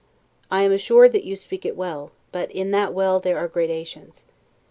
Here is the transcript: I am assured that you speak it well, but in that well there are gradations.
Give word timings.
I 0.49 0.63
am 0.63 0.71
assured 0.71 1.11
that 1.11 1.25
you 1.25 1.35
speak 1.35 1.63
it 1.63 1.77
well, 1.77 2.09
but 2.31 2.49
in 2.51 2.71
that 2.71 2.91
well 2.91 3.19
there 3.19 3.37
are 3.37 3.47
gradations. 3.47 4.25